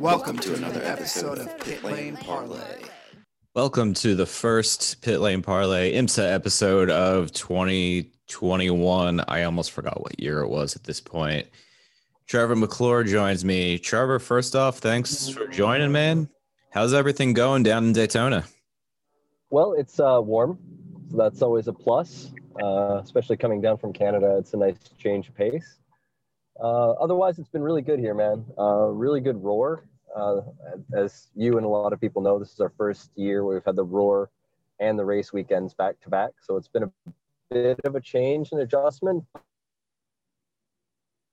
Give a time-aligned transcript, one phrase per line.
[0.00, 2.84] Welcome to another episode of Pit Lane Parlay.
[3.54, 9.20] Welcome to the first Pit Lane Parlay IMSA episode of 2021.
[9.28, 11.48] I almost forgot what year it was at this point.
[12.26, 13.78] Trevor McClure joins me.
[13.78, 16.30] Trevor, first off, thanks for joining, man.
[16.70, 18.46] How's everything going down in Daytona?
[19.50, 20.58] Well, it's uh, warm,
[21.10, 22.32] so that's always a plus.
[22.58, 25.76] Uh, especially coming down from Canada, it's a nice change of pace.
[26.62, 28.44] Uh, otherwise, it's been really good here, man.
[28.58, 29.84] Uh, really good roar.
[30.14, 30.40] Uh,
[30.94, 33.64] as you and a lot of people know, this is our first year where we've
[33.64, 34.30] had the roar
[34.78, 36.30] and the race weekends back to back.
[36.42, 36.90] So it's been a
[37.50, 39.24] bit of a change and adjustment,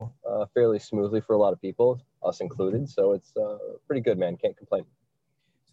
[0.02, 2.88] uh, fairly smoothly for a lot of people, us included.
[2.88, 4.38] So it's uh, pretty good, man.
[4.38, 4.86] Can't complain.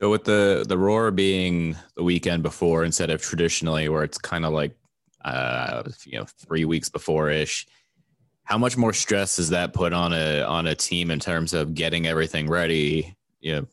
[0.01, 4.45] So with the the roar being the weekend before instead of traditionally where it's kind
[4.45, 4.77] of like
[5.25, 7.67] uh you know 3 weeks before ish
[8.45, 11.75] how much more stress does that put on a on a team in terms of
[11.75, 13.67] getting everything ready you know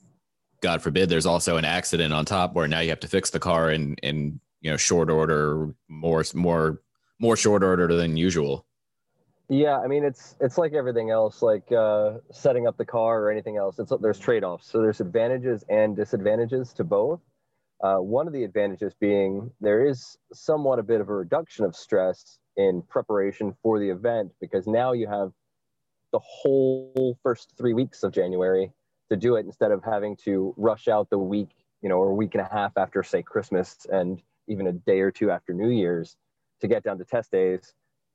[0.61, 3.39] god forbid there's also an accident on top where now you have to fix the
[3.39, 6.81] car in in you know short order more more
[7.19, 8.65] more short order than usual
[9.49, 13.29] Yeah, I mean it's it's like everything else, like uh, setting up the car or
[13.29, 13.79] anything else.
[13.79, 14.65] It's there's trade-offs.
[14.71, 17.19] So there's advantages and disadvantages to both.
[17.83, 21.75] Uh, one of the advantages being there is somewhat a bit of a reduction of
[21.75, 25.31] stress in preparation for the event because now you have
[26.11, 28.71] the whole first three weeks of January
[29.09, 31.49] to do it instead of having to rush out the week,
[31.81, 35.11] you know, or week and a half after say Christmas and even a day or
[35.11, 36.17] two after New Year's
[36.59, 37.73] to get down to test days,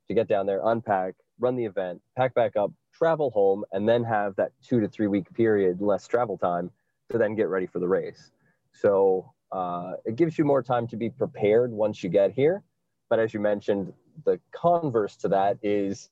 [0.08, 4.04] to get down there, unpack, run the event, pack back up, travel home, and then
[4.04, 6.70] have that two to three week period less travel time
[7.10, 8.30] to then get ready for the race.
[8.72, 12.62] So uh, it gives you more time to be prepared once you get here.
[13.08, 13.92] But as you mentioned,
[14.24, 16.10] the converse to that is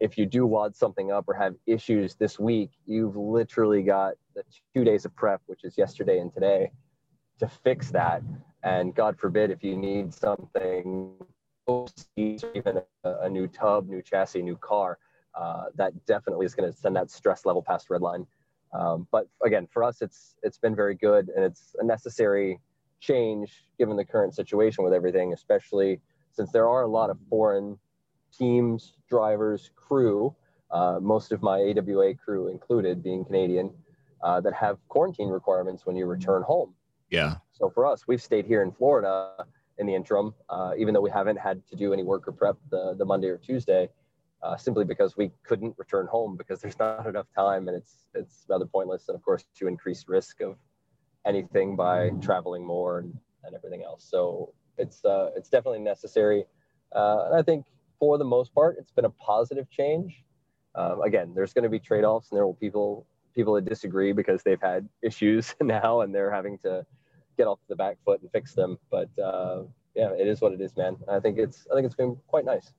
[0.00, 4.42] if you do wad something up or have issues this week, you've literally got the
[4.74, 6.70] two days of prep, which is yesterday and today,
[7.38, 8.22] to fix that.
[8.62, 11.14] And God forbid if you need something,
[12.16, 14.98] even a, a new tub, new chassis, new car,
[15.34, 18.26] uh, that definitely is going to send that stress level past red line.
[18.72, 22.60] Um, but again, for us, it's it's been very good, and it's a necessary
[23.00, 26.00] change given the current situation with everything, especially
[26.36, 27.78] since there are a lot of foreign
[28.30, 30.34] teams, drivers, crew,
[30.70, 33.70] uh, most of my AWA crew included, being Canadian,
[34.22, 36.74] uh, that have quarantine requirements when you return home.
[37.10, 39.46] yeah So for us, we've stayed here in Florida
[39.78, 42.56] in the interim, uh, even though we haven't had to do any work or prep
[42.70, 43.88] the, the Monday or Tuesday,
[44.42, 48.44] uh, simply because we couldn't return home because there's not enough time and it's it's
[48.48, 49.08] rather pointless.
[49.08, 50.56] And of course, to increase risk of
[51.24, 54.04] anything by traveling more and, and everything else.
[54.04, 56.44] So it's uh, it's definitely necessary.
[56.94, 57.64] Uh, and I think
[57.98, 60.24] for the most part, it's been a positive change.
[60.74, 64.42] Um, again, there's going to be trade-offs, and there will people people that disagree because
[64.42, 66.84] they've had issues now and they're having to
[67.36, 68.78] get off the back foot and fix them.
[68.90, 69.64] But uh,
[69.94, 70.96] yeah, it is what it is, man.
[71.08, 72.72] I think it's I think it's been quite nice.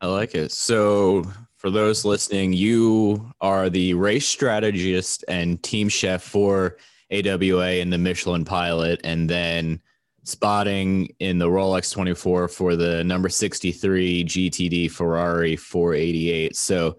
[0.00, 0.52] I like it.
[0.52, 1.24] So,
[1.56, 6.76] for those listening, you are the race strategist and team chef for
[7.10, 9.80] AWA and the Michelin Pilot, and then
[10.28, 16.54] spotting in the Rolex 24 for the number 63 GTD Ferrari 488.
[16.54, 16.98] So,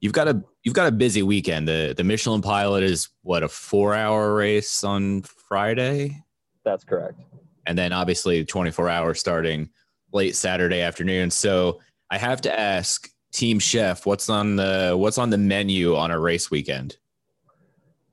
[0.00, 1.66] you've got a you've got a busy weekend.
[1.66, 6.22] The the Michelin Pilot is what a four hour race on Friday,
[6.64, 7.20] That's correct.
[7.66, 9.70] and then obviously 24 hours starting
[10.12, 11.30] late Saturday afternoon.
[11.30, 11.80] So
[12.10, 16.18] I have to ask, Team Chef, what's on the what's on the menu on a
[16.18, 16.96] race weekend?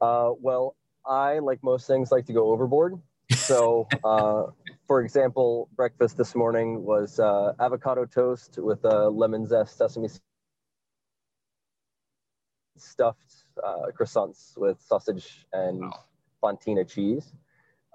[0.01, 0.75] Uh, well,
[1.06, 3.00] I, like most things, like to go overboard.
[3.35, 4.51] So, uh,
[4.88, 10.09] for example, breakfast this morning was uh, avocado toast with uh, lemon zest, sesame
[12.77, 16.06] stuffed uh, croissants with sausage and Wow.
[16.44, 17.33] fontina cheese.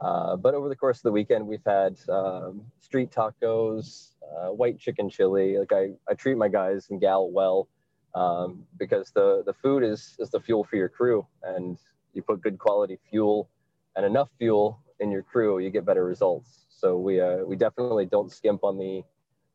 [0.00, 4.78] Uh, but over the course of the weekend, we've had um, street tacos, uh, white
[4.78, 5.58] chicken chili.
[5.58, 7.68] Like I, I treat my guys and gal well
[8.14, 11.78] um, because the the food is is the fuel for your crew, and
[12.14, 13.50] you put good quality fuel
[13.96, 16.66] and enough fuel in your crew, you get better results.
[16.68, 19.02] So we uh, we definitely don't skimp on the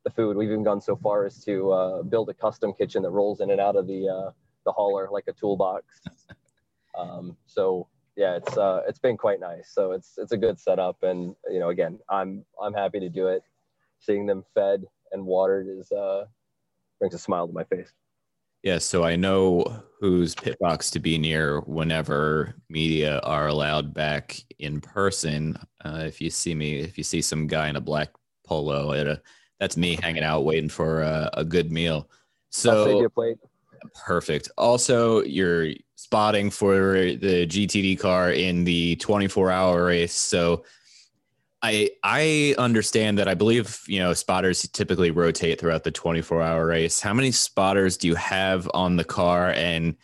[0.04, 0.36] the food.
[0.36, 3.51] We've even gone so far as to uh, build a custom kitchen that rolls in
[3.51, 4.31] and out of the uh,
[4.66, 6.01] the hauler like a toolbox.
[6.95, 9.72] Um, so yeah, it's uh, it's been quite nice.
[9.74, 13.28] So it's it's a good setup, and you know, again, I'm I'm happy to do
[13.28, 13.42] it.
[14.00, 16.25] Seeing them fed and watered is uh,
[17.00, 17.92] brings a smile to my face.
[18.62, 24.38] Yeah, so I know whose pit box to be near whenever media are allowed back
[24.60, 25.58] in person.
[25.86, 28.10] Uh, if you see me, if you see some guy in a black
[28.46, 29.22] polo, at a,
[29.62, 32.10] that's me hanging out waiting for a, a good meal.
[32.72, 33.36] I'll save you So
[34.06, 34.52] perfect.
[34.58, 40.14] Also, you're spotting for the GTD car in the 24 hour race.
[40.14, 40.66] So
[41.63, 46.68] I I understand that I believe you know spotters typically rotate throughout the 24 hour
[46.68, 47.00] race.
[47.00, 49.95] How many spotters do you have on the car, and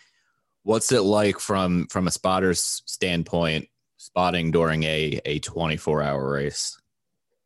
[0.63, 3.67] what's it like from from a spotter's standpoint
[3.97, 6.79] spotting during a a 24 hour race?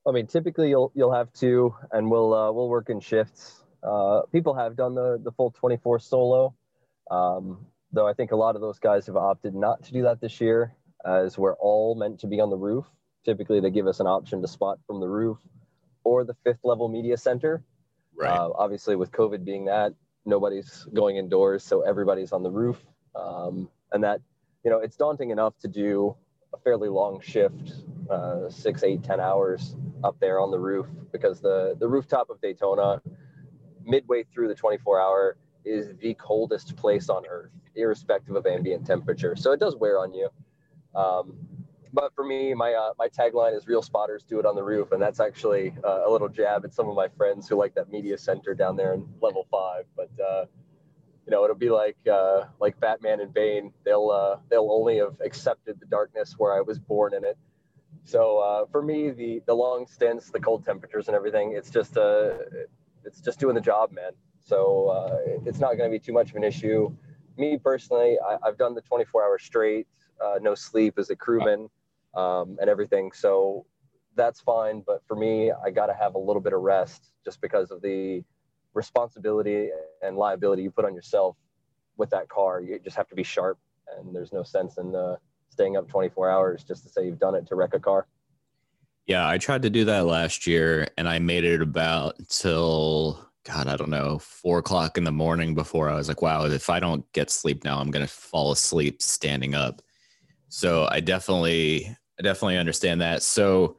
[0.08, 3.64] I mean, typically you'll you'll have two, and we'll uh, we'll work in shifts.
[3.82, 6.54] Uh, people have done the the full 24 solo,
[7.10, 10.22] um, though I think a lot of those guys have opted not to do that
[10.22, 12.86] this year, as we're all meant to be on the roof.
[13.26, 15.38] Typically, they give us an option to spot from the roof
[16.04, 17.64] or the fifth level media center.
[18.30, 19.94] Uh, obviously, with COVID being that,
[20.26, 22.78] nobody's going indoors, so everybody's on the roof,
[23.16, 24.22] um, and that
[24.64, 26.16] you know it's daunting enough to do
[26.54, 27.74] a fairly long shift,
[28.10, 32.40] uh, six, eight, ten hours up there on the roof because the the rooftop of
[32.42, 33.02] Daytona,
[33.84, 39.36] midway through the 24 hour, is the coldest place on Earth, irrespective of ambient temperature.
[39.36, 40.30] So it does wear on you.
[40.94, 41.36] Um,
[41.94, 44.92] but for me, my uh, my tagline is "Real spotters do it on the roof,"
[44.92, 47.92] and that's actually uh, a little jab at some of my friends who like that
[47.92, 49.86] media center down there in level five.
[49.96, 50.46] But uh,
[51.26, 53.72] you know, it'll be like uh, like Batman and Bane.
[53.86, 57.38] They'll uh, they'll only have accepted the darkness where I was born in it.
[58.06, 61.96] So uh, for me, the the long stints, the cold temperatures, and everything, it's just
[61.96, 62.34] uh,
[63.06, 64.14] it's just doing the job, man.
[64.46, 66.94] So it's not going to be too much of an issue.
[67.38, 69.88] Me personally, I, I've done the 24 hours straight,
[70.42, 71.70] no sleep as a crewman,
[72.16, 73.12] um, and everything.
[73.14, 73.66] So
[74.16, 74.84] that's fine.
[74.86, 77.82] But for me, I got to have a little bit of rest just because of
[77.82, 78.24] the
[78.74, 79.70] responsibility
[80.02, 81.38] and liability you put on yourself
[81.98, 82.62] with that car.
[82.62, 83.58] You just have to be sharp,
[83.98, 85.16] and there's no sense in uh,
[85.50, 88.08] staying up 24 hours just to say you've done it to wreck a car.
[89.06, 93.68] Yeah, I tried to do that last year and I made it about till God,
[93.68, 96.80] I don't know, four o'clock in the morning before I was like, wow, if I
[96.80, 99.82] don't get sleep now, I'm gonna fall asleep standing up.
[100.48, 103.24] So I definitely I definitely understand that.
[103.24, 103.78] So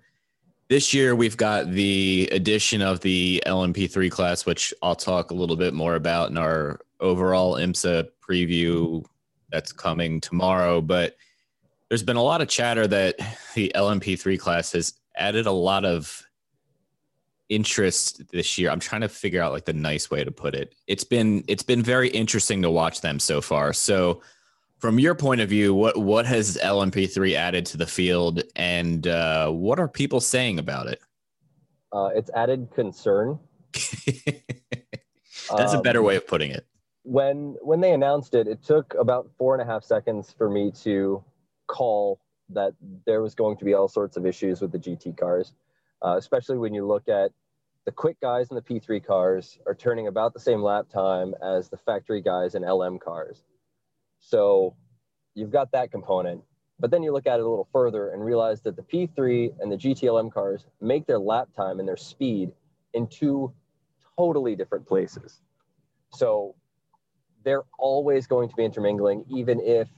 [0.69, 5.57] this year we've got the addition of the LMP3 class, which I'll talk a little
[5.57, 9.05] bit more about in our overall IMSA preview
[9.51, 10.81] that's coming tomorrow.
[10.81, 11.17] But
[11.89, 13.17] there's been a lot of chatter that
[13.55, 16.27] the LMP3 class has added a lot of
[17.49, 18.71] interest this year.
[18.71, 20.75] I'm trying to figure out like the nice way to put it.
[20.87, 23.73] It's been it's been very interesting to watch them so far.
[23.73, 24.23] So
[24.79, 29.51] from your point of view, what what has LMP3 added to the field and uh,
[29.51, 31.01] what are people saying about it?
[31.93, 33.39] Uh, it's added concern.
[35.57, 36.67] That's a better Um, way of putting it.
[37.03, 40.71] when when they announced it, it took about four and a half seconds for me
[40.83, 41.23] to
[41.67, 42.73] call that
[43.07, 45.53] there was going to be all sorts of issues with the GT cars,
[46.05, 47.31] uh, especially when you look at
[47.87, 51.69] the quick guys in the P3 cars are turning about the same lap time as
[51.69, 53.43] the factory guys in LM cars.
[54.27, 54.75] So
[55.35, 56.43] you've got that component.
[56.81, 59.71] But then you look at it a little further and realize that the P3 and
[59.71, 62.51] the GTLM cars make their lap time and their speed
[62.95, 63.53] in two
[64.19, 65.41] totally different places.
[66.11, 66.55] So
[67.45, 69.89] they're always going to be intermingling, even if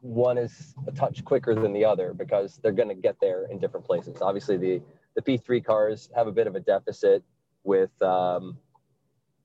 [0.00, 3.58] one is a touch quicker than the other, because they're going to get there in
[3.58, 4.20] different places.
[4.20, 4.82] Obviously, the
[5.14, 7.24] the P3 cars have a bit of a deficit
[7.64, 8.56] with um,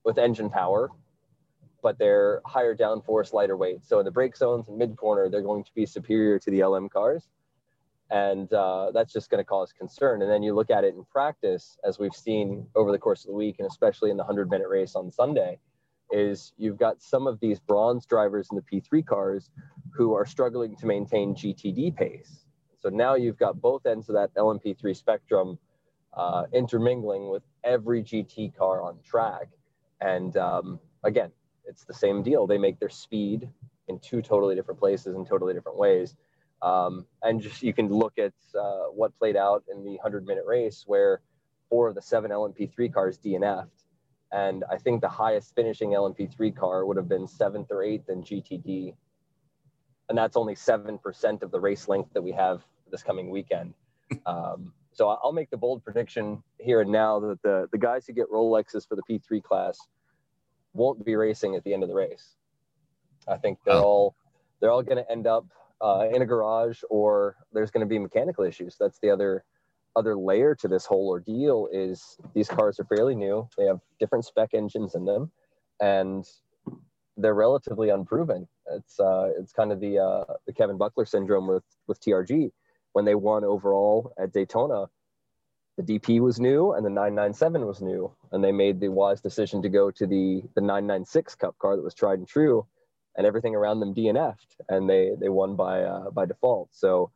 [0.03, 0.89] with engine power,
[1.83, 3.85] but they're higher downforce, lighter weight.
[3.85, 6.63] So in the brake zones and mid corner, they're going to be superior to the
[6.63, 7.29] LM cars,
[8.09, 10.23] and uh, that's just going to cause concern.
[10.23, 13.27] And then you look at it in practice, as we've seen over the course of
[13.27, 15.59] the week, and especially in the 100 minute race on Sunday
[16.11, 19.49] is you've got some of these bronze drivers in the P3 cars
[19.91, 22.45] who are struggling to maintain GTD pace.
[22.79, 25.57] So now you've got both ends of that LMP3 spectrum
[26.15, 29.47] uh, intermingling with every GT car on track.
[30.01, 31.31] And um, again,
[31.65, 32.47] it's the same deal.
[32.47, 33.49] They make their speed
[33.87, 36.15] in two totally different places in totally different ways.
[36.61, 40.45] Um, and just you can look at uh, what played out in the 100 minute
[40.47, 41.21] race where
[41.69, 43.83] four of the seven LMP3 cars DNF'd.
[44.31, 48.23] And I think the highest finishing LMP3 car would have been seventh or eighth in
[48.23, 48.95] GTD.
[50.09, 53.73] And that's only 7% of the race length that we have this coming weekend.
[54.27, 58.13] Um, so I'll make the bold prediction here and now that the, the guys who
[58.13, 59.79] get Rolexes for the P3 class
[60.73, 62.35] won't be racing at the end of the race.
[63.27, 63.83] I think they're oh.
[63.83, 64.15] all
[64.59, 65.45] they're all going to end up
[65.81, 68.77] uh, in a garage or there's going to be mechanical issues.
[68.79, 69.43] That's the other
[69.95, 73.47] other layer to this whole ordeal is these cars are fairly new.
[73.57, 75.31] They have different spec engines in them,
[75.79, 76.25] and
[77.17, 78.47] they're relatively unproven.
[78.71, 82.51] It's uh, it's kind of the uh, the Kevin Buckler syndrome with with TRG
[82.93, 84.85] when they won overall at Daytona.
[85.77, 89.61] The DP was new and the 997 was new, and they made the wise decision
[89.63, 92.65] to go to the the 996 Cup car that was tried and true,
[93.17, 96.69] and everything around them DNF'd, and they they won by uh, by default.
[96.71, 97.11] So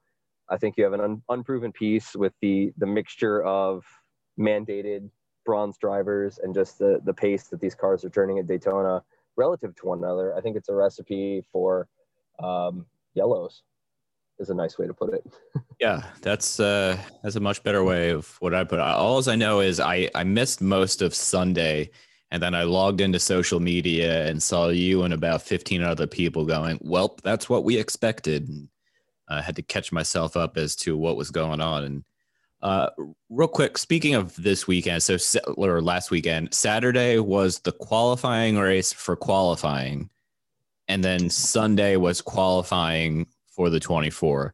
[0.49, 3.85] I think you have an un- unproven piece with the the mixture of
[4.39, 5.09] mandated
[5.45, 9.03] bronze drivers and just the the pace that these cars are turning at Daytona
[9.35, 10.35] relative to one another.
[10.35, 11.87] I think it's a recipe for
[12.43, 13.61] um, yellows.
[14.39, 15.23] Is a nice way to put it.
[15.79, 18.79] yeah, that's uh, that's a much better way of what I put.
[18.79, 21.89] All as I know is I I missed most of Sunday,
[22.29, 26.45] and then I logged into social media and saw you and about fifteen other people
[26.45, 26.77] going.
[26.81, 28.47] Well, that's what we expected.
[29.27, 31.83] I had to catch myself up as to what was going on.
[31.83, 32.03] And
[32.61, 32.89] uh,
[33.29, 35.17] real quick, speaking of this weekend, so
[35.57, 40.11] or last weekend, Saturday was the qualifying race for qualifying,
[40.87, 43.25] and then Sunday was qualifying
[43.57, 44.53] for the 24.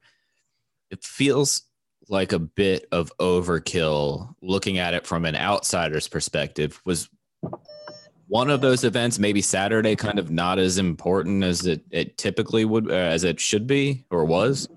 [0.90, 1.64] It feels
[2.10, 6.82] like a bit of overkill looking at it from an outsider's perspective.
[6.86, 7.10] Was
[8.28, 12.66] one of those events, maybe Saturday, kind of not as important as it, it typically
[12.66, 14.70] would, uh, as it should be or was?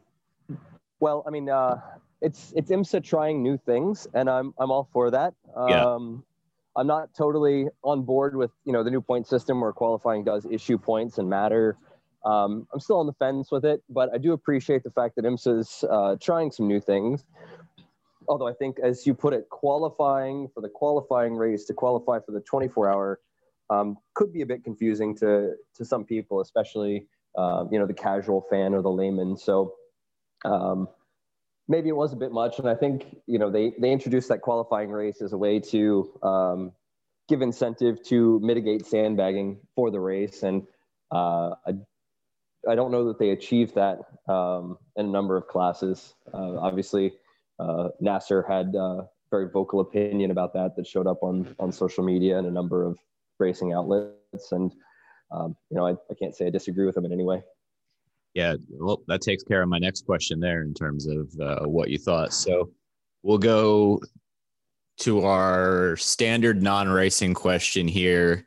[0.99, 1.80] Well, I mean, uh,
[2.21, 5.35] it's it's IMSA trying new things, and I'm I'm all for that.
[5.54, 6.80] Um, yeah.
[6.80, 10.47] I'm not totally on board with you know the new point system where qualifying does
[10.50, 11.76] issue points and matter.
[12.26, 15.25] Um, I'm still on the fence with it, but I do appreciate the fact that
[15.25, 17.25] IMSA is uh, trying some new things.
[18.28, 22.33] Although I think, as you put it, qualifying for the qualifying race to qualify for
[22.33, 23.21] the 24 hour
[23.71, 27.06] um, could be a bit confusing to to some people, especially
[27.38, 29.37] uh, you know the casual fan or the layman.
[29.37, 29.75] So
[30.45, 30.88] um,
[31.68, 34.40] maybe it was a bit much, and I think you know they they introduced that
[34.40, 36.73] qualifying race as a way to um,
[37.28, 40.66] give incentive to mitigate sandbagging for the race, and
[41.12, 41.75] uh, I
[42.68, 46.14] I don't know that they achieved that um, in a number of classes.
[46.32, 47.14] Uh, obviously,
[47.58, 51.73] uh, Nasser had a uh, very vocal opinion about that that showed up on on
[51.73, 52.99] social media and a number of
[53.38, 54.52] racing outlets.
[54.52, 54.73] And,
[55.30, 57.42] um, you know, I, I can't say I disagree with him in any way.
[58.35, 61.88] Yeah, well, that takes care of my next question there in terms of uh, what
[61.88, 62.35] you thought.
[62.35, 62.70] So
[63.23, 64.00] we'll go
[64.99, 68.46] to our standard non racing question here.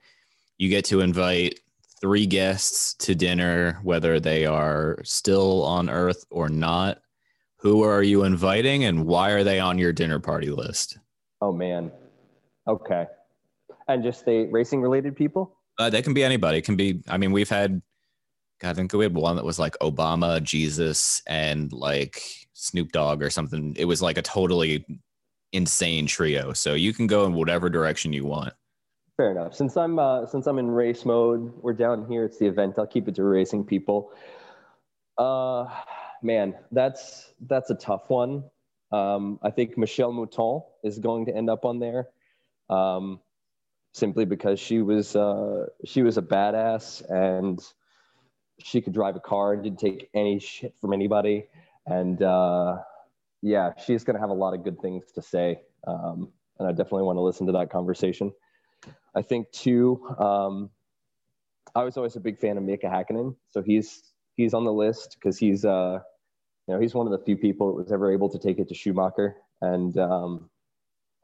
[0.57, 1.59] You get to invite
[2.01, 6.99] three guests to dinner, whether they are still on Earth or not.
[7.57, 10.97] Who are you inviting and why are they on your dinner party list?
[11.41, 11.91] Oh, man.
[12.67, 13.05] Okay
[13.89, 15.57] and just the racing related people?
[15.77, 16.59] Uh, they can be anybody.
[16.59, 17.01] It can be.
[17.09, 17.81] I mean, we've had.
[18.61, 22.21] God, I think we had one that was like Obama, Jesus, and like
[22.53, 23.73] Snoop Dogg or something.
[23.77, 24.85] It was like a totally
[25.53, 26.53] insane trio.
[26.53, 28.53] So you can go in whatever direction you want.
[29.19, 29.53] Fair enough.
[29.53, 32.23] Since I'm uh, since I'm in race mode, we're down here.
[32.23, 32.75] It's the event.
[32.79, 34.13] I'll keep it to racing people.
[35.17, 35.65] Uh,
[36.23, 38.45] man, that's that's a tough one.
[38.93, 42.07] Um, I think Michelle Mouton is going to end up on there.
[42.69, 43.19] Um,
[43.91, 47.59] simply because she was uh, she was a badass and
[48.59, 51.49] she could drive a car and didn't take any shit from anybody.
[51.85, 52.77] And uh,
[53.41, 55.59] yeah, she's going to have a lot of good things to say.
[55.85, 58.31] Um, and I definitely want to listen to that conversation.
[59.15, 60.69] I think too, um,
[61.75, 63.35] I was always a big fan of Mika Hakkinen.
[63.49, 64.03] So he's,
[64.35, 65.99] he's on the list because he's, uh,
[66.67, 68.67] you know, he's one of the few people that was ever able to take it
[68.69, 69.37] to Schumacher.
[69.61, 70.49] And um,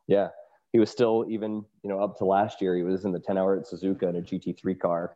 [0.07, 0.29] yeah,
[0.75, 3.38] he was still even you know up to last year he was in the 10
[3.38, 5.15] hour at Suzuka in a GT3 car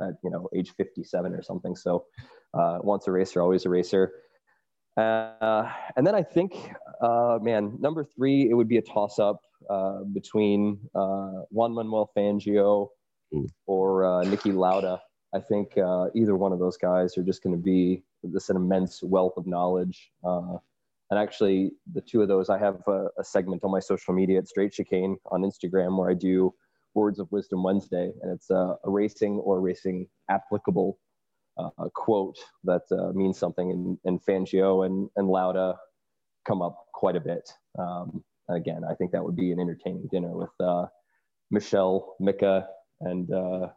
[0.00, 1.76] at you know age 57 or something.
[1.76, 2.06] So
[2.54, 4.12] uh, once a racer, always a racer.
[4.96, 9.42] Uh, and then I think, uh, man, number three, it would be a toss up
[9.68, 12.88] uh, between uh, Juan Manuel Fangio
[13.32, 13.46] mm.
[13.66, 15.00] or uh, Niki Lauda.
[15.34, 18.56] I think uh, either one of those guys are just going to be this an
[18.56, 20.10] immense wealth of knowledge
[21.10, 24.38] and actually, the two of those, I have a, a, segment on my social media
[24.38, 26.54] at Straight Chicane on Instagram where I do
[26.94, 30.98] Words of Wisdom Wednesday, and it's a, a racing or racing applicable
[31.58, 35.76] uh, quote that uh, means something, and, and Fangio and, and Lauda
[36.46, 37.50] come up quite a bit.
[37.76, 38.22] Um,
[38.54, 40.86] again, I think that would be an entertaining dinner with uh,
[41.50, 42.66] Michelle, Mika,
[43.00, 43.68] and uh,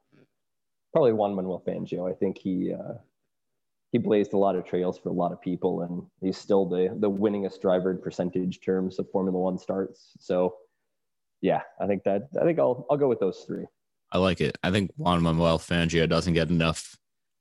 [0.91, 2.09] probably Juan Manuel Fangio.
[2.09, 2.93] I think he uh,
[3.91, 6.95] he blazed a lot of trails for a lot of people, and he's still the
[6.99, 10.11] the winningest driver in percentage terms of Formula One starts.
[10.19, 10.55] So,
[11.41, 13.65] yeah, I think that I think I'll I'll go with those three.
[14.11, 14.57] I like it.
[14.63, 16.97] I think Juan Manuel Fangio doesn't get enough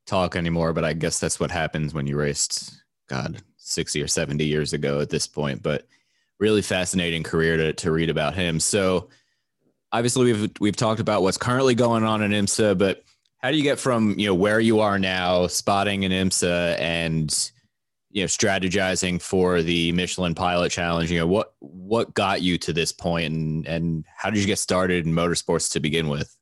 [0.06, 4.44] talk anymore, but I guess that's what happens when you raced, God, 60 or 70
[4.44, 5.62] years ago at this point.
[5.62, 5.86] But
[6.42, 8.58] really fascinating career to, to read about him.
[8.58, 9.08] So
[9.92, 13.04] obviously we've we've talked about what's currently going on in IMSA, but
[13.38, 17.50] how do you get from you know where you are now, spotting in IMSA and
[18.11, 21.11] you know strategizing for the Michelin Pilot Challenge?
[21.12, 24.58] You know what what got you to this point, and and how did you get
[24.58, 26.37] started in motorsports to begin with?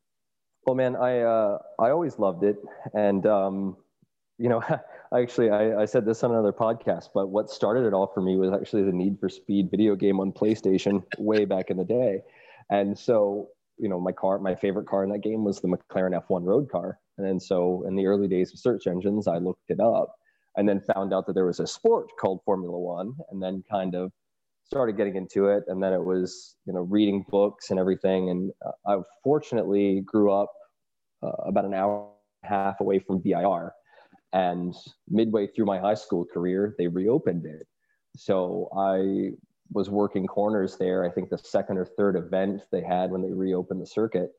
[0.65, 2.57] Well, man, I uh, I always loved it,
[2.95, 3.77] and um,
[4.41, 4.63] you know,
[5.17, 8.37] actually, I, I said this on another podcast, but what started it all for me
[8.37, 12.23] was actually the Need for Speed video game on PlayStation way back in the day.
[12.71, 16.19] And so, you know, my car, my favorite car in that game was the McLaren
[16.27, 16.99] F1 road car.
[17.19, 20.15] And then so, in the early days of search engines, I looked it up
[20.57, 23.95] and then found out that there was a sport called Formula One, and then kind
[23.95, 24.11] of
[24.65, 25.65] started getting into it.
[25.69, 28.31] And then it was, you know, reading books and everything.
[28.31, 30.53] And uh, I fortunately grew up
[31.23, 32.09] uh, about an hour
[32.43, 33.73] and a half away from VIR.
[34.33, 34.75] And
[35.09, 37.67] midway through my high school career, they reopened it.
[38.17, 39.31] So I
[39.73, 41.05] was working corners there.
[41.05, 44.31] I think the second or third event they had when they reopened the circuit.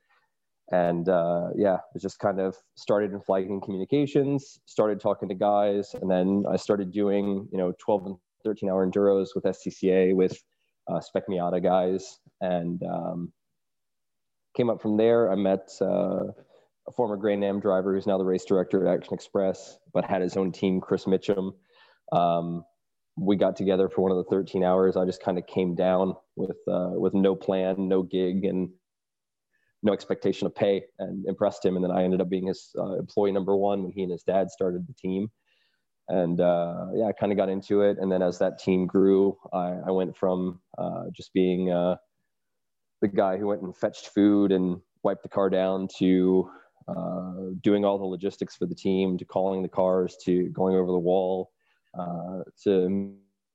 [0.71, 5.93] And uh, yeah, it just kind of started in flagging communications, started talking to guys,
[6.01, 10.41] and then I started doing, you know, 12 and 13 hour enduros with SCCA with
[10.87, 12.19] uh, Spec Miata guys.
[12.39, 13.33] And um,
[14.55, 15.31] came up from there.
[15.31, 16.23] I met uh,
[16.87, 20.21] a former Grand Am driver who's now the race director at Action Express, but had
[20.21, 21.53] his own team, Chris Mitchum.
[22.11, 22.63] Um,
[23.17, 24.97] we got together for one of the 13 hours.
[24.97, 28.69] I just kind of came down with uh, with no plan, no gig, and
[29.83, 31.75] no expectation of pay, and impressed him.
[31.75, 34.23] And then I ended up being his uh, employee number one when he and his
[34.23, 35.29] dad started the team.
[36.07, 37.97] And uh, yeah, I kind of got into it.
[37.99, 41.95] And then as that team grew, I, I went from uh, just being uh,
[43.01, 46.49] the guy who went and fetched food and wiped the car down to
[46.87, 50.91] uh, doing all the logistics for the team, to calling the cars, to going over
[50.91, 51.51] the wall,
[51.97, 53.13] uh, to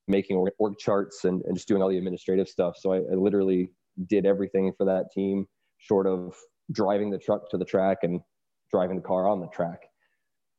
[0.08, 2.76] making org, charts and, and, just doing all the administrative stuff.
[2.78, 3.70] So I, I, literally
[4.06, 5.46] did everything for that team,
[5.78, 6.36] short of
[6.70, 8.20] driving the truck to the track and
[8.70, 9.80] driving the car on the track.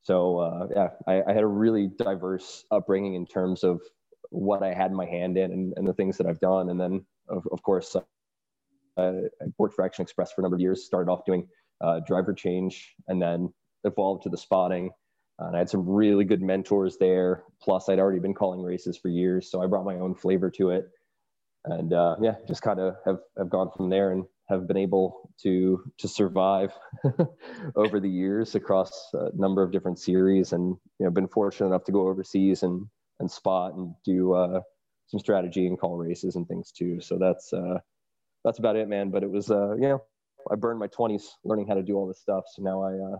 [0.02, 3.80] So uh, yeah, I, I, had a really diverse upbringing in terms of
[4.30, 6.70] what I had my hand in and, and the things that I've done.
[6.70, 7.96] And then of, of course,
[8.98, 9.12] I
[9.58, 10.84] worked for Action Express for a number of years.
[10.84, 11.46] Started off doing
[11.80, 13.52] uh, driver change, and then
[13.84, 14.90] evolved to the spotting.
[15.40, 17.44] Uh, and I had some really good mentors there.
[17.62, 20.70] Plus, I'd already been calling races for years, so I brought my own flavor to
[20.70, 20.88] it.
[21.64, 25.30] And uh, yeah, just kind of have, have gone from there and have been able
[25.42, 26.72] to to survive
[27.76, 31.84] over the years across a number of different series, and you know, been fortunate enough
[31.84, 32.86] to go overseas and
[33.20, 34.60] and spot and do uh,
[35.08, 37.00] some strategy and call races and things too.
[37.00, 37.78] So that's uh,
[38.44, 39.10] that's about it, man.
[39.10, 40.02] But it was uh, you know
[40.50, 42.44] I burned my 20s learning how to do all this stuff.
[42.54, 43.18] So now I uh,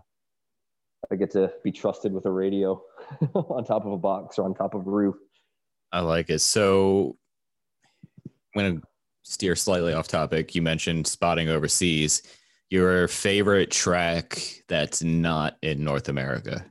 [1.11, 2.81] I get to be trusted with a radio
[3.33, 5.15] on top of a box or on top of a roof.
[5.91, 6.39] I like it.
[6.39, 7.17] So
[8.25, 8.87] I'm going to
[9.23, 10.53] steer slightly off topic.
[10.55, 12.21] You mentioned spotting overseas.
[12.69, 16.65] Your favorite track that's not in North America?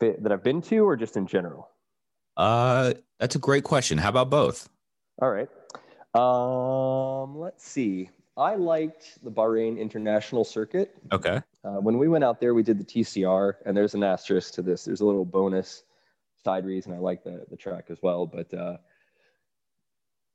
[0.00, 1.70] That I've been to or just in general?
[2.36, 3.96] Uh, that's a great question.
[3.96, 4.68] How about both?
[5.22, 5.48] All right.
[6.14, 8.10] Um, let's see.
[8.36, 10.94] I liked the Bahrain International Circuit.
[11.10, 11.40] Okay.
[11.64, 14.62] Uh, when we went out there, we did the TCR, and there's an asterisk to
[14.62, 14.84] this.
[14.84, 15.84] There's a little bonus
[16.44, 18.26] side reason I like the, the track as well.
[18.26, 18.76] But uh,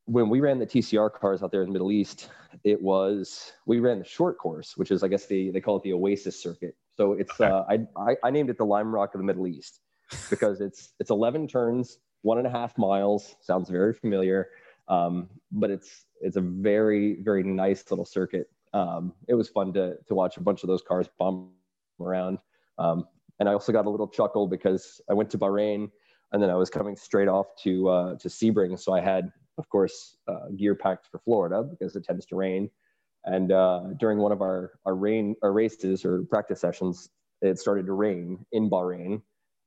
[0.05, 2.29] when we ran the TCR cars out there in the Middle East,
[2.63, 5.83] it was we ran the short course, which is I guess they they call it
[5.83, 6.75] the Oasis Circuit.
[6.97, 7.51] So it's okay.
[7.51, 9.79] uh, I, I I named it the Lime Rock of the Middle East
[10.29, 13.35] because it's it's 11 turns, one and a half miles.
[13.41, 14.49] Sounds very familiar.
[14.91, 18.47] Um, but it's it's a very very nice little circuit.
[18.73, 21.51] Um, it was fun to to watch a bunch of those cars bomb
[21.99, 22.39] around.
[22.77, 23.05] Um,
[23.39, 25.89] and I also got a little chuckle because I went to Bahrain
[26.31, 29.69] and then I was coming straight off to uh, to Sebring, so I had of
[29.69, 32.69] course uh, gear packed for Florida because it tends to rain.
[33.23, 37.09] And uh, during one of our our rain our races or practice sessions,
[37.41, 39.21] it started to rain in Bahrain,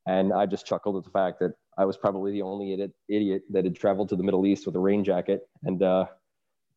[0.06, 3.42] and I just chuckled at the fact that I was probably the only idiot, idiot
[3.50, 6.06] that had traveled to the Middle East with a rain jacket, and uh,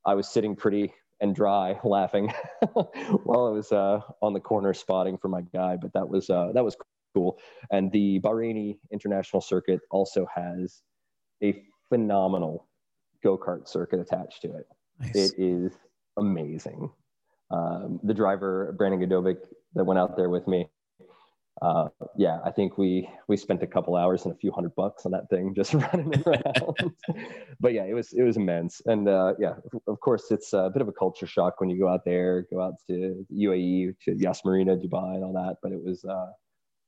[0.05, 2.33] I was sitting pretty and dry, laughing
[2.73, 5.77] while I was uh, on the corner spotting for my guy.
[5.77, 6.75] But that was uh, that was
[7.15, 7.37] cool.
[7.71, 10.81] And the Bahraini International Circuit also has
[11.43, 12.67] a phenomenal
[13.23, 14.67] go kart circuit attached to it.
[14.99, 15.31] Nice.
[15.31, 15.71] It is
[16.17, 16.91] amazing.
[17.49, 19.37] Um, the driver Brandon Gdovic
[19.75, 20.69] that went out there with me.
[21.61, 25.05] Uh, yeah, I think we we spent a couple hours and a few hundred bucks
[25.05, 26.93] on that thing just running around.
[27.59, 29.53] but yeah, it was it was immense, and uh, yeah,
[29.87, 32.61] of course it's a bit of a culture shock when you go out there, go
[32.61, 35.55] out to UAE, to Yas Marina, Dubai, and all that.
[35.63, 36.27] But it was uh,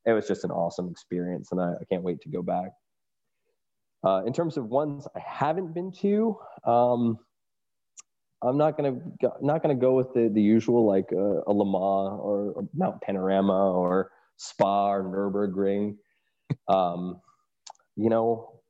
[0.06, 2.70] it was just an awesome experience, and I, I can't wait to go back.
[4.06, 7.18] Uh, in terms of ones I haven't been to, um,
[8.44, 12.18] I'm not gonna go, not gonna go with the the usual like uh, a Lama
[12.18, 15.98] or, or Mount Panorama or Spa or Nurburgring.
[16.68, 17.20] Um,
[17.98, 18.62] you know,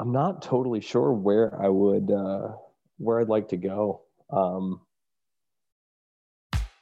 [0.00, 2.52] I'm not totally sure where I would uh,
[2.96, 4.02] where I'd like to go.
[4.30, 4.80] Um,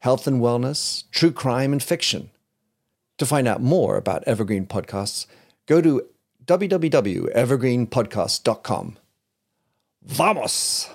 [0.00, 2.30] health and wellness, true crime, and fiction.
[3.18, 5.26] To find out more about Evergreen Podcasts,
[5.66, 6.06] go to
[6.44, 8.98] www.evergreenpodcast.com.
[10.04, 10.88] Vamos!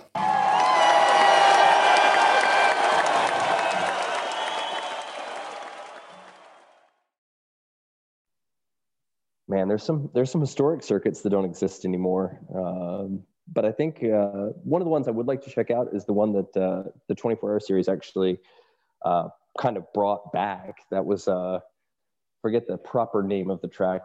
[9.53, 12.39] man, there's some there's some historic circuits that don't exist anymore.
[12.53, 15.89] Um, but I think uh, one of the ones I would like to check out
[15.93, 18.39] is the one that uh, the 24 Hour Series actually
[19.03, 20.75] uh, kind of brought back.
[20.91, 21.59] That was uh,
[22.41, 24.01] forget the proper name of the track,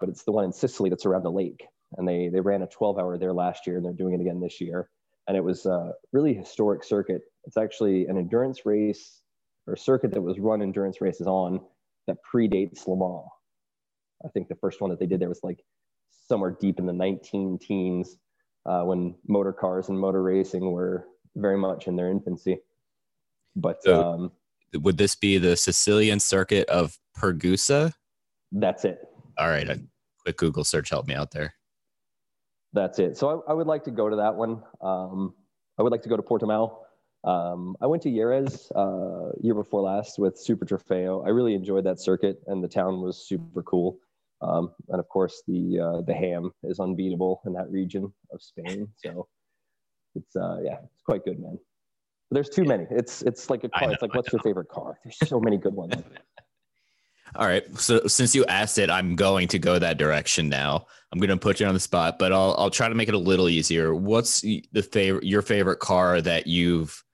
[0.00, 1.66] but it's the one in Sicily that's around the lake.
[1.96, 4.40] And they they ran a 12 hour there last year, and they're doing it again
[4.40, 4.88] this year.
[5.26, 7.22] And it was a really historic circuit.
[7.44, 9.20] It's actually an endurance race
[9.66, 11.60] or circuit that was run endurance races on
[12.06, 13.28] that predates Le Mans.
[14.24, 15.62] I think the first one that they did there was like
[16.28, 18.16] somewhere deep in the 19 teens
[18.66, 22.58] uh, when motor cars and motor racing were very much in their infancy.
[23.56, 24.32] But So- um,
[24.74, 27.92] Would this be the Sicilian circuit of Pergusa?
[28.52, 29.00] that's it.
[29.38, 29.80] All right, a
[30.22, 31.54] quick Google search helped me out there.
[32.72, 33.16] That's it.
[33.16, 34.62] So I, I would like to go to that one.
[34.80, 35.34] Um,
[35.78, 36.76] I would like to go to Portimao.
[37.24, 41.24] Um, I went to Jerez uh, year before last with Super Trofeo.
[41.26, 43.98] I really enjoyed that circuit, and the town was super cool.
[44.40, 48.88] Um, and of course, the uh, the ham is unbeatable in that region of Spain.
[48.96, 49.28] So
[50.14, 51.58] it's uh, yeah, it's quite good, man.
[52.30, 52.86] There's too many.
[52.90, 53.88] It's it's like a car.
[53.88, 54.98] know, it's like, I what's your favorite car?
[55.04, 55.94] There's so many good ones.
[57.36, 57.64] All right.
[57.78, 60.86] So since you asked it, I'm going to go that direction now.
[61.12, 63.14] I'm going to put you on the spot, but I'll I'll try to make it
[63.14, 63.94] a little easier.
[63.94, 67.04] What's the favorite your favorite car that you've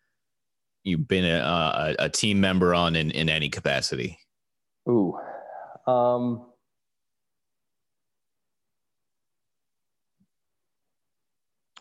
[0.85, 1.39] you've been a,
[1.99, 4.19] a, a team member on in, in any capacity?
[4.89, 5.19] Ooh.
[5.87, 6.47] Um,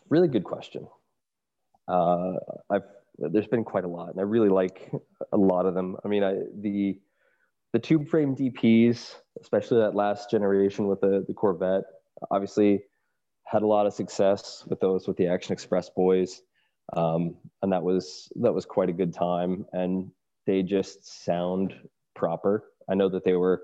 [0.08, 0.86] really good question.
[1.88, 2.34] Uh,
[2.70, 2.82] I've
[3.18, 4.90] there's been quite a lot, and I really like
[5.32, 5.96] a lot of them.
[6.04, 6.98] I mean, I, the
[7.72, 11.84] the tube frame DPs, especially that last generation with the, the Corvette,
[12.30, 12.82] obviously
[13.44, 16.42] had a lot of success with those with the Action Express boys.
[16.96, 19.66] Um, and that was that was quite a good time.
[19.72, 20.10] And
[20.46, 21.74] they just sound
[22.14, 22.64] proper.
[22.88, 23.62] I know that they were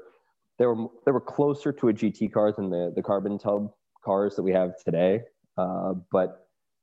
[0.59, 3.73] they were they were closer to a GT car than the the carbon tub
[4.05, 5.23] cars that we have today.
[5.57, 6.42] Uh, but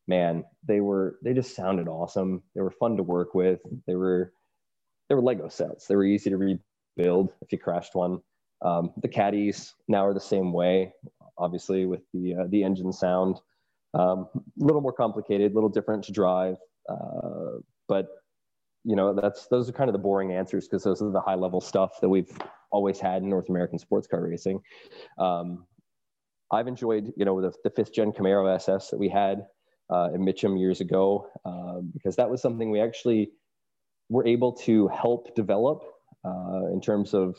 [0.09, 2.41] man, they were they just sounded awesome.
[2.55, 3.59] They were fun to work with.
[3.87, 4.33] They were
[5.07, 5.85] they were Lego sets.
[5.85, 6.37] They were easy to
[6.97, 8.19] rebuild if you crashed one.
[8.61, 10.91] Um, the caddies now are the same way,
[11.37, 13.37] obviously with the uh, the engine sound.
[13.95, 16.57] A um, little more complicated, a little different to drive,
[16.89, 18.07] uh, but
[18.83, 21.35] you know that's those are kind of the boring answers because those are the high
[21.35, 22.31] level stuff that we've
[22.71, 24.61] always had in North American sports car racing.
[25.17, 25.65] Um,
[26.51, 29.45] I've enjoyed you know the, the fifth gen Camaro SS that we had
[29.89, 33.31] uh, in Mitchum years ago uh, because that was something we actually
[34.09, 35.83] were able to help develop
[36.25, 37.35] uh, in terms of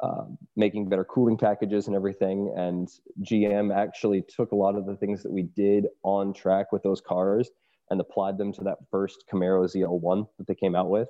[0.00, 0.24] uh,
[0.56, 2.52] making better cooling packages and everything.
[2.56, 2.88] And
[3.22, 7.00] GM actually took a lot of the things that we did on track with those
[7.00, 7.50] cars
[7.90, 11.08] and applied them to that first Camaro ZL1 that they came out with,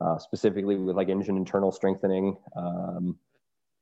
[0.00, 3.16] uh, specifically with like engine internal strengthening um,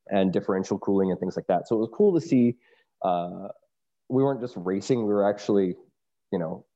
[0.08, 1.66] and differential cooling and things like that.
[1.66, 2.56] So it was cool to see.
[3.02, 3.48] Uh,
[4.08, 5.74] we weren't just racing; we were actually,
[6.34, 6.66] you know,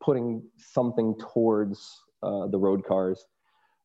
[0.00, 1.78] putting something towards
[2.22, 3.22] uh, the road cars,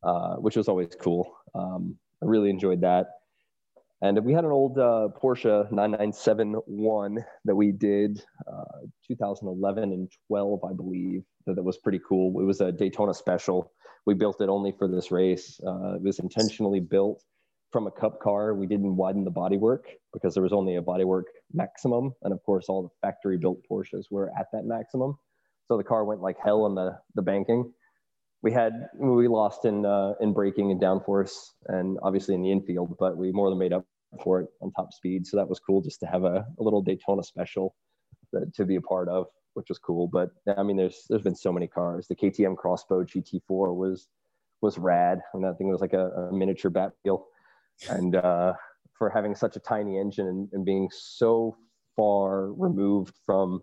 [0.03, 1.29] uh, which was always cool.
[1.53, 3.07] Um, I really enjoyed that.
[4.01, 10.59] And we had an old uh, Porsche 9971 that we did uh, 2011 and 12,
[10.63, 12.39] I believe, that, that, was pretty cool.
[12.39, 13.73] It was a Daytona special.
[14.05, 15.59] We built it only for this race.
[15.67, 17.21] Uh, it was intentionally built
[17.73, 18.53] from a cup car.
[18.53, 19.81] We didn't widen the bodywork
[20.13, 22.13] because there was only a bodywork maximum.
[22.23, 25.17] And of course, all the factory built Porsches were at that maximum.
[25.67, 27.73] So the car went like hell in the, the banking
[28.41, 32.95] we had we lost in uh, in braking and downforce and obviously in the infield,
[32.99, 33.85] but we more than made up
[34.23, 35.25] for it on top speed.
[35.25, 37.75] So that was cool just to have a, a little Daytona special
[38.33, 40.07] that, to be a part of, which was cool.
[40.07, 42.07] But I mean, there's there's been so many cars.
[42.07, 44.07] The KTM X-Bow GT4 was
[44.61, 45.19] was rad.
[45.33, 47.23] Mean, that thing was like a, a miniature Batmobile,
[47.89, 48.53] and uh,
[48.97, 51.55] for having such a tiny engine and, and being so
[51.95, 53.61] far removed from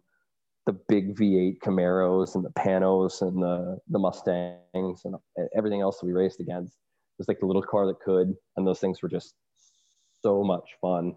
[0.66, 5.14] the big V8 Camaros and the Panos and the the Mustangs and
[5.56, 6.72] everything else that we raced against.
[6.72, 9.34] It was like the little car that could, and those things were just
[10.22, 11.16] so much fun.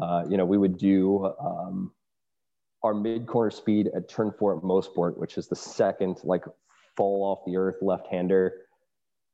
[0.00, 1.92] Uh, you know, we would do um,
[2.82, 6.44] our mid corner speed at turn four at Mosport, which is the second like
[6.96, 8.52] fall off the earth left hander,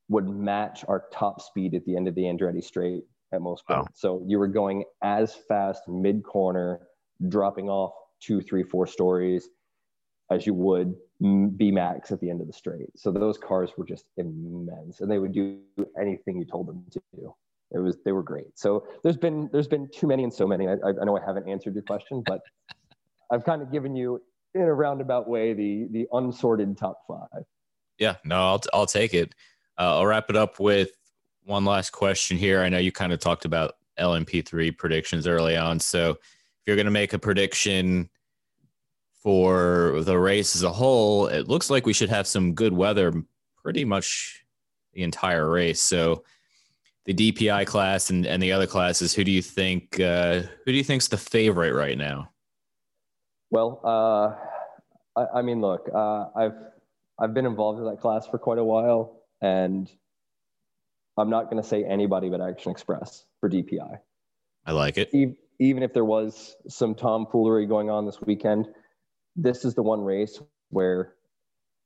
[0.09, 3.69] would match our top speed at the end of the Andretti straight at Mosport.
[3.69, 3.87] Wow.
[3.95, 6.81] So you were going as fast mid corner,
[7.29, 9.49] dropping off two, three, four stories
[10.31, 12.89] as you would V max at the end of the straight.
[12.97, 15.61] So those cars were just immense, and they would do
[15.99, 17.35] anything you told them to do.
[17.73, 18.59] It was they were great.
[18.59, 20.69] So there's been there's been too many and so many.
[20.69, 22.41] I, I know I haven't answered your question, but
[23.31, 24.23] I've kind of given you
[24.55, 27.45] in a roundabout way the the unsorted top five.
[27.99, 29.35] Yeah, no, I'll I'll take it.
[29.79, 30.91] Uh, I'll wrap it up with
[31.47, 32.61] one last question here.
[32.61, 36.19] I know you kind of talked about LMP3 predictions early on, so if
[36.67, 38.11] you're going to make a prediction
[39.23, 43.13] for the race as a whole, it looks like we should have some good weather
[43.63, 44.45] pretty much
[44.93, 45.81] the entire race.
[45.81, 46.25] So
[47.05, 50.75] the DPI class and, and the other classes, who do you think uh, who do
[50.75, 52.31] you think's the favorite right now?
[53.51, 56.57] Well, uh, I, I, mean, look, uh, I've
[57.19, 59.89] I've been involved in that class for quite a while, and
[61.17, 63.99] I'm not going to say anybody but Action Express for DPI.
[64.67, 64.73] I.
[64.73, 65.11] Like it.
[65.59, 68.69] Even if there was some tomfoolery going on this weekend,
[69.37, 71.15] this is the one race where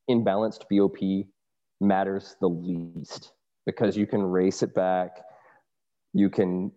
[0.09, 1.27] imbalanced BOP
[1.79, 3.31] matters the least
[3.65, 5.21] because you can race it back,
[6.13, 6.71] you can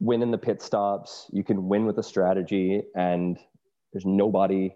[0.00, 3.38] win in the pit stops, you can win with a strategy, and
[3.92, 4.74] there's nobody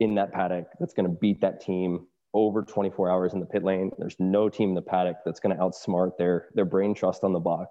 [0.00, 3.64] in that paddock that's going to beat that team over 24 hours in the pit
[3.64, 3.90] lane.
[3.98, 7.32] There's no team in the paddock that's going to outsmart their their brain trust on
[7.32, 7.70] the box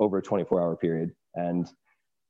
[0.00, 1.10] over a 24 hour period.
[1.34, 1.66] And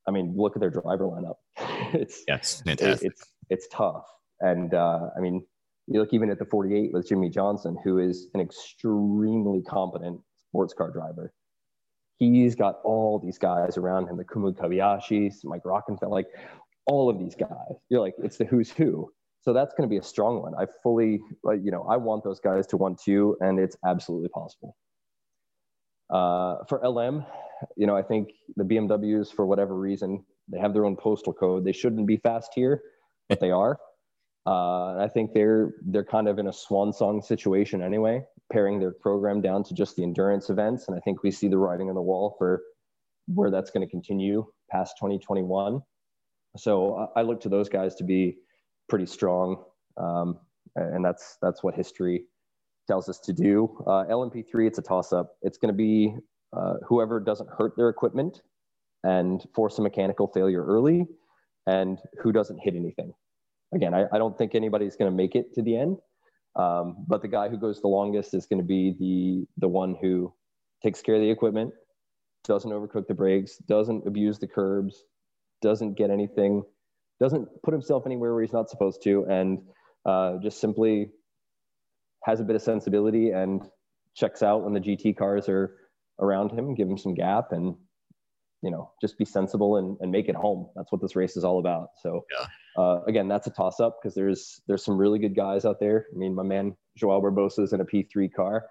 [0.07, 1.37] I mean, look at their driver lineup.
[1.95, 3.11] it's yes, fantastic.
[3.11, 4.05] It's it's tough,
[4.41, 5.45] and uh, I mean,
[5.87, 10.75] you look even at the 48 with Jimmie Johnson, who is an extremely competent sports
[10.75, 11.33] car driver.
[12.19, 16.27] He's got all these guys around him, the Kamui Kobayashis, Mike Rockenfeller, like
[16.87, 17.77] all of these guys.
[17.89, 19.11] You're like, it's the who's who.
[19.47, 20.55] So that's going to be a strong one.
[20.59, 24.77] I fully, you know, I want those guys to want two, and it's absolutely possible.
[26.13, 27.25] Uh, for LM,
[27.77, 31.65] you know, I think the BMWs, for whatever reason, they have their own postal code.
[31.65, 32.83] They shouldn't be fast here,
[33.29, 33.79] but they are.
[34.49, 38.93] Uh, I think they're they're kind of in a swan song situation anyway, paring their
[38.93, 41.97] program down to just the endurance events, and I think we see the writing on
[41.97, 42.63] the wall for
[43.27, 45.81] where that's going to continue past 2021.
[46.57, 48.37] So I look to those guys to be
[48.89, 49.65] pretty strong,
[49.97, 50.39] um,
[50.75, 52.25] and that's that's what history
[52.87, 53.83] tells us to do.
[53.87, 55.37] Uh, LMP3, it's a toss up.
[55.43, 56.15] It's going to be
[56.57, 58.43] uh, whoever doesn't hurt their equipment
[59.03, 61.07] and force a mechanical failure early,
[61.67, 63.13] and who doesn't hit anything
[63.75, 65.99] again, I, I don't think anybody's going to make it to the end.
[66.57, 69.95] Um, but the guy who goes the longest is going to be the the one
[70.01, 70.33] who
[70.83, 71.73] takes care of the equipment,
[72.45, 75.05] doesn't overcook the brakes, doesn't abuse the curbs,
[75.61, 76.63] doesn't get anything,
[77.21, 79.59] doesn't put himself anywhere where he's not supposed to, and
[80.05, 81.11] uh, just simply
[82.25, 83.63] has a bit of sensibility and
[84.15, 85.77] checks out when the GT cars are
[86.21, 87.75] around him, give him some gap, and
[88.63, 90.69] you know just be sensible and, and make it home.
[90.75, 91.89] That's what this race is all about.
[92.03, 92.25] So.
[92.39, 95.81] Yeah uh, again, that's a toss up because there's there's some really good guys out
[95.81, 96.07] there.
[96.15, 98.67] I mean, my man Joao Barbosa is in a P3 car,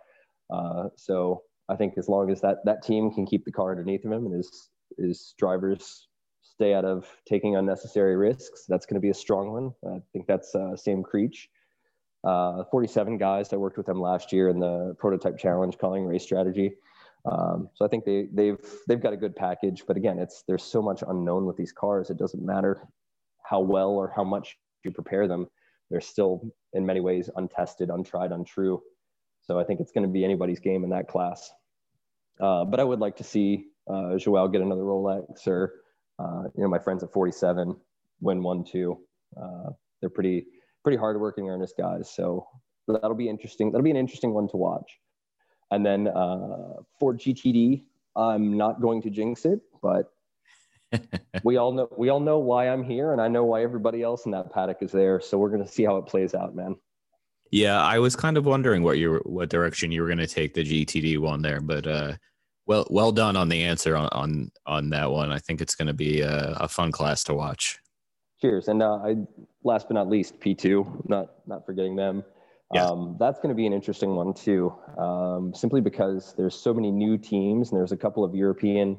[0.54, 4.06] uh, so I think as long as that that team can keep the car underneath
[4.06, 6.08] of him and his his drivers
[6.56, 9.74] stay out of taking unnecessary risks, that's going to be a strong one.
[9.94, 11.50] I think that's uh, Sean Creech.
[12.24, 13.54] Uh, 47 guys.
[13.54, 16.74] I worked with them last year in the prototype challenge calling race strategy.
[17.32, 19.84] Um, so I think they they've they've got a good package.
[19.88, 22.10] But again, it's there's so much unknown with these cars.
[22.10, 22.82] It doesn't matter
[23.44, 25.48] how well or how much you prepare them,
[25.90, 26.42] they're still
[26.74, 28.82] in many ways untested, untried, untrue.
[29.42, 31.52] So I think it's going to be anybody's game in that class.
[32.40, 35.74] Uh, but I would like to see uh, Joel get another Rolex or,
[36.20, 37.76] uh, you know, my friends at 47
[38.22, 39.00] win one, too.
[39.40, 40.48] Uh, they're pretty,
[40.84, 42.12] pretty hardworking, earnest guys.
[42.14, 42.48] So
[42.88, 43.72] that'll be interesting.
[43.72, 45.00] That'll be an interesting one to watch.
[45.72, 47.84] And then uh, for GTD,
[48.16, 50.12] I'm not going to jinx it, but
[51.44, 54.26] we all know we all know why I'm here, and I know why everybody else
[54.26, 55.20] in that paddock is there.
[55.20, 56.76] So we're gonna see how it plays out, man.
[57.52, 60.54] Yeah, I was kind of wondering what you what direction you were going to take
[60.54, 62.14] the GTD one there, but uh,
[62.68, 65.32] well, well done on the answer on on, on that one.
[65.32, 67.80] I think it's going to be a, a, fun class to watch.
[68.42, 69.16] Cheers, and uh, I
[69.64, 72.24] last but not least, P two, not not forgetting them.
[72.74, 72.86] Yeah.
[72.86, 76.92] Um, that's going to be an interesting one too, um, simply because there's so many
[76.92, 78.98] new teams and there's a couple of European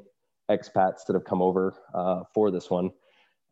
[0.48, 2.90] expats that have come over uh, for this one.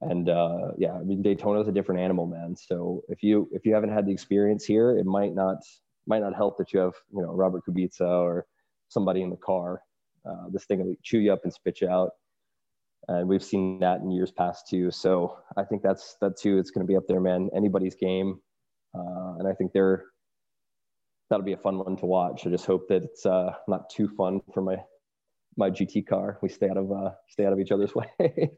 [0.00, 2.54] And uh, yeah, I mean Daytona is a different animal, man.
[2.56, 5.58] So if you if you haven't had the experience here, it might not
[6.06, 8.46] might not help that you have you know Robert Kubica or
[8.88, 9.82] somebody in the car.
[10.28, 12.10] Uh, this thing will chew you up and spit you out,
[13.08, 14.90] and we've seen that in years past too.
[14.90, 16.58] So I think that's that too.
[16.58, 17.50] It's going to be up there, man.
[17.54, 18.40] Anybody's game,
[18.94, 20.04] uh, and I think they're
[21.30, 22.46] that'll be a fun one to watch.
[22.46, 24.76] I just hope that it's uh, not too fun for my
[25.56, 26.38] my GT car.
[26.42, 28.50] We stay out of uh, stay out of each other's way.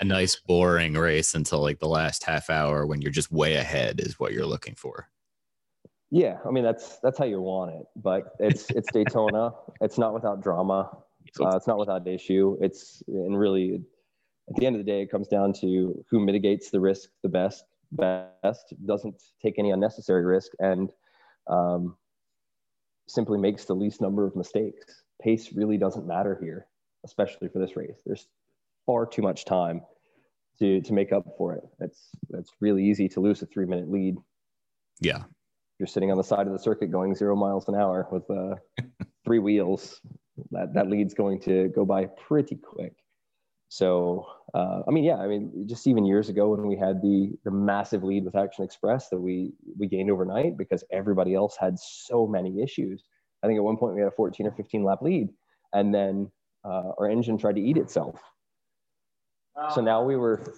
[0.00, 4.00] a nice boring race until like the last half hour when you're just way ahead
[4.00, 5.08] is what you're looking for.
[6.10, 9.52] Yeah, I mean that's that's how you want it, but it's it's Daytona.
[9.80, 10.90] it's not without drama.
[11.40, 12.56] Uh, it's not without issue.
[12.60, 13.82] It's and really,
[14.48, 17.28] at the end of the day, it comes down to who mitigates the risk the
[17.28, 17.64] best.
[17.92, 20.90] Best doesn't take any unnecessary risk and
[21.46, 21.96] um,
[23.06, 26.66] simply makes the least number of mistakes pace really doesn't matter here,
[27.04, 27.96] especially for this race.
[28.04, 28.26] There's
[28.84, 29.82] far too much time
[30.58, 31.64] to to make up for it.
[31.80, 34.16] It's it's really easy to lose a three minute lead.
[35.00, 35.22] Yeah,
[35.78, 38.56] you're sitting on the side of the circuit going zero miles an hour with uh,
[39.24, 40.00] three wheels.
[40.50, 42.94] That that lead's going to go by pretty quick.
[43.68, 47.32] So uh, I mean, yeah, I mean, just even years ago when we had the
[47.44, 51.78] the massive lead with Action Express that we we gained overnight because everybody else had
[51.78, 53.04] so many issues.
[53.42, 55.28] I think at one point we had a 14 or 15 lap lead,
[55.72, 56.30] and then
[56.64, 58.20] uh, our engine tried to eat itself.
[59.74, 60.54] So now we were,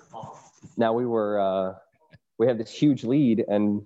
[0.76, 1.74] now we were, uh,
[2.38, 3.82] we have this huge lead, and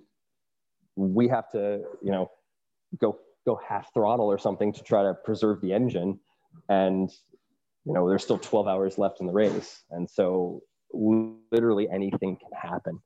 [0.95, 2.29] we have to, you know,
[2.99, 6.19] go go half throttle or something to try to preserve the engine,
[6.67, 7.09] and
[7.85, 12.51] you know there's still 12 hours left in the race, and so literally anything can
[12.59, 12.99] happen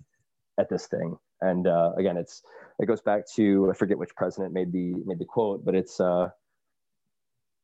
[0.60, 1.18] at this thing.
[1.42, 2.42] And uh, again, it's
[2.80, 6.00] it goes back to I forget which president made the made the quote, but it's
[6.00, 6.30] uh,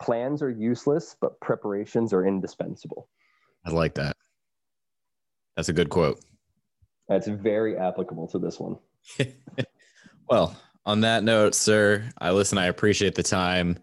[0.01, 3.07] plans are useless, but preparations are indispensable.
[3.65, 4.15] I like that.
[5.55, 6.20] That's a good quote.
[7.07, 8.78] That's very applicable to this one.
[10.30, 10.55] well,
[10.89, 12.57] on that note, sir, I listen.
[12.57, 13.77] I appreciate the time.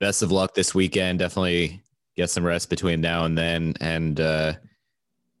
[0.00, 1.20] Best of luck this weekend.
[1.20, 1.80] Definitely
[2.16, 4.54] get some rest between now and then, and uh,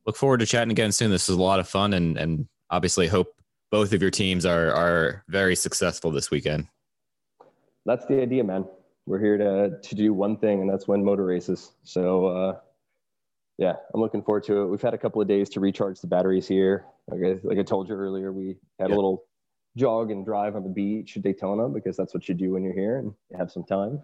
[0.06, 1.10] look forward to chatting again soon.
[1.10, 3.34] This was a lot of fun, and and obviously hope
[3.72, 6.68] both of your teams are are very successful this weekend.
[7.84, 8.64] That's the idea, man.
[9.06, 11.72] We're here to to do one thing, and that's win motor races.
[11.82, 12.58] So, uh,
[13.58, 14.66] yeah, I'm looking forward to it.
[14.66, 16.84] We've had a couple of days to recharge the batteries here.
[17.08, 18.94] Like I, like I told you earlier, we had Yeah.
[18.94, 19.24] a little
[19.76, 22.74] jog and drive on the beach at Daytona because that's what you do when you're
[22.74, 24.00] here and you have some time.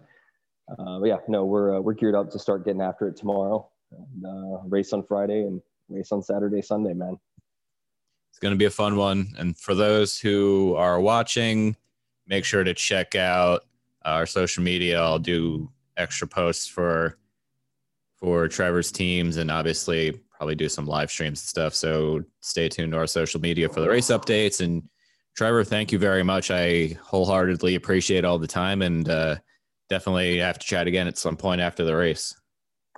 [0.71, 3.67] Uh, but yeah, no, we're uh, we're geared up to start getting after it tomorrow.
[3.91, 7.17] And, uh, race on Friday and race on Saturday, Sunday, man.
[8.31, 9.33] It's going to be a fun one.
[9.37, 11.75] And for those who are watching,
[12.27, 13.65] make sure to check out
[14.05, 15.01] our social media.
[15.01, 17.17] I'll do extra posts for
[18.15, 21.73] for Trevor's teams and obviously probably do some live streams and stuff.
[21.73, 24.61] So stay tuned to our social media for the race updates.
[24.61, 24.83] And
[25.39, 26.51] Trevor, thank you very much.
[26.51, 29.37] I wholeheartedly appreciate all the time and uh,
[29.87, 32.35] definitely have to chat again at some point after the race.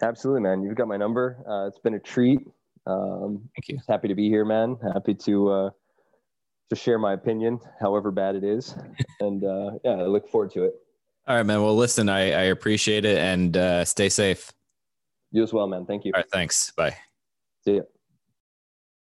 [0.01, 0.63] Absolutely, man.
[0.63, 1.37] You've got my number.
[1.47, 2.39] Uh, it's been a treat.
[2.87, 3.79] Um, Thank you.
[3.87, 4.75] happy to be here, man.
[4.91, 5.69] Happy to uh,
[6.71, 8.75] to share my opinion, however bad it is.
[9.19, 10.73] and uh, yeah, I look forward to it.
[11.27, 11.61] All right, man.
[11.61, 14.51] Well, listen, I, I appreciate it and uh, stay safe.
[15.29, 15.85] You as well, man.
[15.85, 16.11] Thank you.
[16.15, 16.31] All right.
[16.31, 16.71] Thanks.
[16.71, 16.97] Bye.
[17.63, 17.81] See ya.